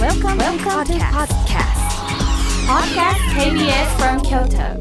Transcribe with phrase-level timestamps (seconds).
[0.00, 1.76] Welcome, Welcome to podcast.
[2.66, 3.20] Podcast.
[3.36, 4.80] KBS from Kyoto.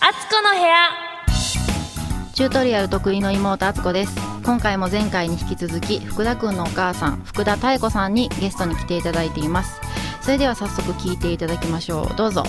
[0.00, 0.88] あつこの部屋
[2.32, 4.16] チュートリアル得意の妹あつこです。
[4.42, 9.78] 今回も前回に引き続き福田くんのお母さん福田妙子さんにゲストに来ていただいています。
[10.22, 12.16] それでは早速聞いていただきましょう。
[12.16, 12.44] どうぞ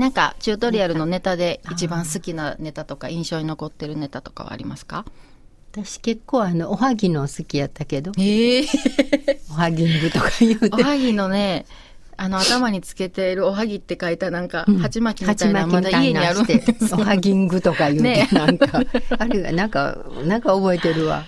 [0.00, 5.04] なんかチュートリアルのネタで一番好きなネタとか印象に残ってるネタとかはありますか？
[5.72, 8.10] 私結構あのおはぎの好きやったけど。
[8.18, 8.66] ええ
[9.50, 10.70] おはぎんぐとか言うて。
[10.72, 11.66] おはぎのね
[12.16, 14.78] あの頭につけているおはぎって書いたなんかうん。
[14.78, 18.28] 鉢巻きみた鉢いなまだ巻きみたい家にあるんでおはぎんぐとか言うて、ね。
[18.32, 18.80] なんか。
[19.18, 21.24] あれがなんかなんか覚えてるわ、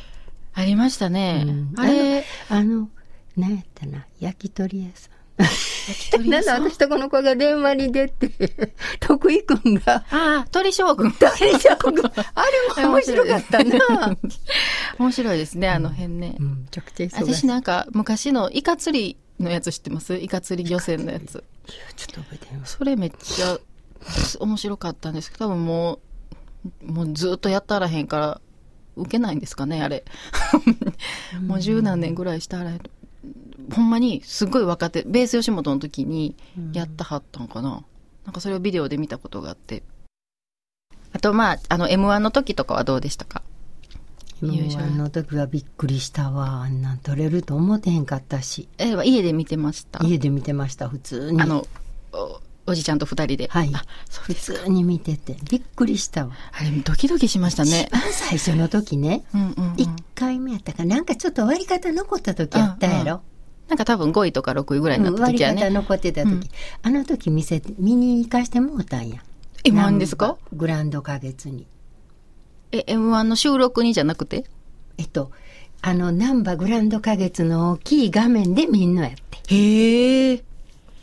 [0.55, 1.75] ありましたね、うん。
[1.77, 2.25] あれ。
[2.49, 2.89] あの
[3.37, 5.13] 何やったな焼き鳥屋さん
[6.27, 8.31] なん私とこの子が電話に出て
[9.01, 10.05] 徳井くんが。
[10.11, 12.05] ああ鳥将軍 鳥将軍
[12.35, 12.45] あ
[12.77, 14.17] れも面白かったな、
[14.99, 20.15] 面白いですねあの辺ね、うん、私なんか昔のイカ釣りのやつ知ってます？
[20.15, 21.43] イカ釣り漁船のやつ。
[21.97, 23.59] ちょっと覚えてそれめっちゃ
[24.41, 26.01] 面白かったんですけど多分も
[26.85, 28.41] うもうずっとやったらへんから
[28.97, 30.05] 受けないんですかねあれ。
[31.41, 32.81] もう十何年ぐらいしたらへん
[33.73, 36.37] ほんまにすごい若手ベース吉本の時に
[36.73, 37.83] やったはったんかな、
[38.25, 39.83] なんかそれをビデオで見たことがあって。
[41.13, 43.43] あとまああの m 1の時とかはどうでしたか？
[44.43, 46.63] 優勝 M1 の時はびっくりしたわ。
[46.63, 48.69] あんなん撮れると思ってへんかったし。
[48.79, 50.05] え家で見てました？
[50.05, 51.41] 家で見てました普通に。
[51.41, 51.67] あの
[52.13, 53.49] おおじちゃんと二人で。
[53.49, 53.71] はい。
[53.75, 56.33] あそう普通に見ててびっくりしたわ。
[56.53, 57.89] あれドキドキしましたね。
[57.89, 59.25] 一番最初の時ね。
[59.35, 61.01] うんうん、うん、1回目やったかな。
[61.01, 63.23] んかちょっと割り方残った時やったやろ、
[63.69, 66.43] なんか多分5位とか6位ぐらいになうんった時はね、割り方残ってた時、うん。
[66.83, 69.23] あの時見せて見に行かしてもうたんや。
[69.65, 70.37] え何ですか？
[70.53, 71.67] グランド花月に。
[72.73, 74.45] え m 1の収録にじゃなくて？
[74.99, 75.31] えっと
[75.81, 79.55] あの難波グランド花月の大きい画面でみんなやって。
[79.55, 80.45] へえ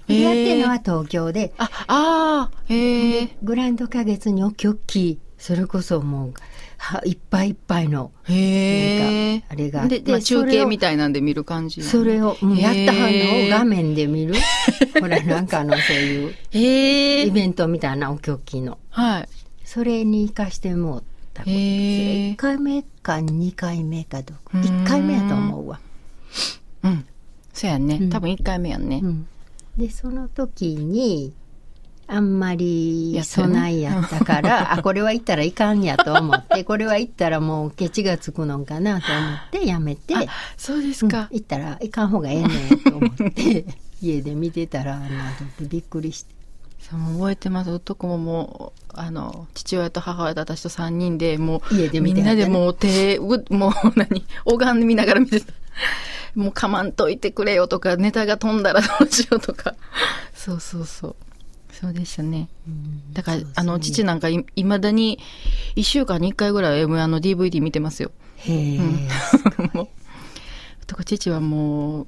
[0.07, 1.53] でやってるのは東京で。
[1.57, 2.73] ああー。
[2.73, 6.33] へえグランド花月に大きいそれこそもうは
[7.06, 9.88] いっぱいいっぱいのなんかあれが。
[9.88, 14.35] で、まあ、中継みたいなんで見る感じそれを、うんやったはんのを画面面で見る？
[15.00, 18.78] ほらなんかあのそういうイベントみたいな大きい大きいの。
[18.89, 19.29] はい。
[19.63, 21.03] それに行かしてもう
[21.34, 24.57] たことへえ1回目か2回目かどうか。
[24.57, 24.62] うん。
[24.62, 25.79] 1回目やと思うわ、
[26.84, 27.06] うん。
[27.53, 28.09] そうやんね、うん。
[28.09, 29.28] 多分1回目やんね、うん。
[29.78, 31.34] でその時に
[32.11, 40.23] あんまり備えやったから、あこれは行ったらいかんやと思って これは行ったらもうケチがつくのかなと思ってやめてあ
[40.57, 43.65] そうですうんか、行ったらいかん方がええねんと思って
[44.01, 45.05] 家で見てたらあの
[45.59, 46.39] 時びっくりして。
[46.79, 47.71] そう覚えてます。
[47.71, 55.53] 男ももうあの父親と母親と私と3人でもう家で見みんなでもう手うもう何 拝んで見ながら見てた。
[56.35, 59.75] もうかまんといてくれよとかネタが飛んだらどうしようとか。
[60.33, 61.15] そうそうそう
[61.79, 62.50] そうでしたね。
[63.13, 65.17] だからあの父なんかいいまだに
[65.75, 68.12] 1週間に1回ぐらいは M 1の DVD 見てますよ。
[68.38, 68.79] へえ、
[69.73, 69.88] もう。
[70.88, 72.07] とか父はもう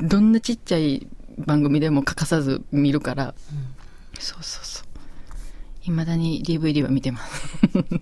[0.00, 3.34] どんなちっちゃい番組でも欠かさず見るから、
[4.18, 4.86] そうそうそう。
[5.86, 7.58] いまだに DVD は見てます。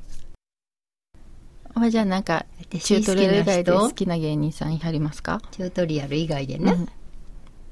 [1.75, 2.45] おばちゃんなんか
[2.81, 5.41] チュートリアル以外で好きな芸人さんいはりますか？
[5.53, 6.89] チュートリアル以外でね、うん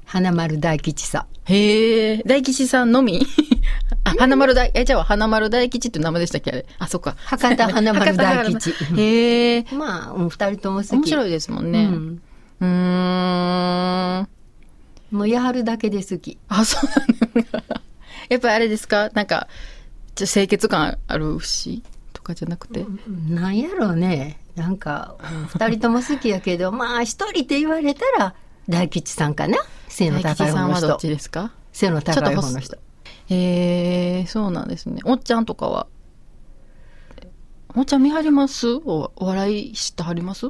[0.07, 1.51] 花丸大吉さん。
[1.53, 2.23] へえ。
[2.25, 3.21] 大吉さんのみ？
[4.05, 6.51] あ花丸大えじゃあ花丸大吉って名前でしたっけ？
[6.51, 6.65] あれ。
[6.79, 7.15] あそっか。
[7.25, 8.71] 博多華丸大吉。
[8.95, 9.65] へえ。
[9.73, 10.93] まあ、うん二人とも好き。
[10.93, 11.85] 面白いですもんね。
[11.85, 12.21] うん。
[12.61, 14.27] うーん。
[15.11, 16.37] もうやはるだけで好き。
[16.47, 16.89] あ、そう
[17.35, 17.63] なんだ。
[18.29, 19.09] やっぱりあれですか？
[19.13, 19.47] なんか、
[20.15, 22.85] ちょ清潔感あるしとかじゃなくて？
[23.29, 24.39] なんやろうね。
[24.55, 28.33] なんかうん二人とも好きやけど まあ一人って言われたら
[28.69, 29.57] 大吉さんかな？
[29.87, 31.53] 背の高い方のさんはどっ人ちですか？
[31.71, 32.77] 背の高い方の人。
[33.29, 35.01] へえー、そうなんですね。
[35.05, 35.87] おっちゃんとかは？
[37.75, 38.73] おっちゃん見張ります？
[38.73, 40.47] おお笑い知ってはります？
[40.47, 40.49] う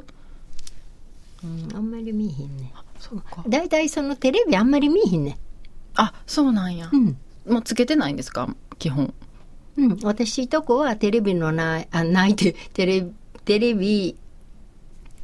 [1.46, 3.44] んあんまり見えへんねそうか。
[3.48, 5.38] だいたいそのテレビあんまり見えへんね
[5.94, 6.90] あ、そうなんや。
[6.92, 7.16] うん。
[7.46, 8.48] もうつけてないんですか？
[8.78, 9.12] 基本。
[9.76, 13.12] うん、私とこはテレビのない、あ、ないて、テレビ、
[13.44, 14.16] テレビ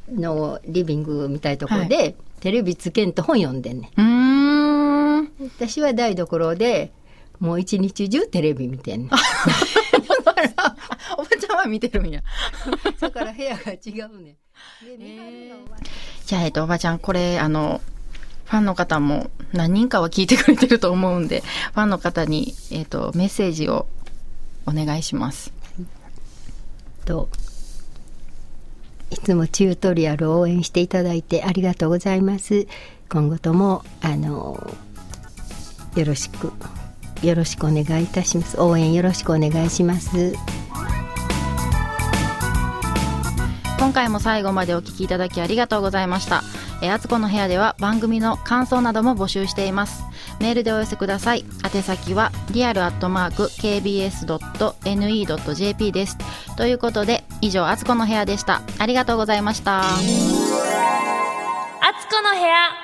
[0.09, 2.15] のリビングみたいとこで、
[2.45, 4.03] テレビつけんと本読んでんねん。
[5.23, 5.33] ん。
[5.57, 6.93] 私は台所で、
[7.41, 9.09] もう一日中テレビ見てんねん。
[11.17, 12.23] おばちゃんは見てるんや。
[13.01, 13.79] だから部屋が違
[14.13, 14.35] うねん。
[14.35, 14.37] で、
[14.99, 15.79] 見張るのは
[16.27, 17.81] じゃあ、えっと、おばちゃん、これ、あの、
[18.45, 21.43] ファンの方も何人かは聞いてくれてると思うんで、
[21.73, 23.87] ファンの方に、えっと、メッセージを
[24.67, 25.51] お願いします。
[27.07, 27.31] と
[29.11, 32.67] いつもチュートリアルを応援していただいてありがとうございます。
[33.09, 34.75] 今後ともあの
[35.97, 36.53] よろしく
[37.23, 38.61] よろしくお願いいたします。
[38.61, 40.35] 応援よろしくお願いします。
[43.79, 46.43] 今回も最後までお聞きいただきありがとうございました。
[46.83, 50.05] えあつこの部屋では番組の感想なども募集しています。
[50.41, 51.45] メールでお寄せください。
[51.65, 54.33] 宛先はリアルアットマーク KBS.NE.jp
[55.93, 56.19] です。
[56.57, 58.63] ということで以上あつこの部屋でした。
[58.79, 59.83] ありがとうございました。
[59.83, 60.01] あつ
[62.09, 62.84] この部屋。